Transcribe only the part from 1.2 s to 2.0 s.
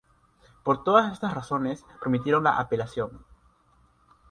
razones,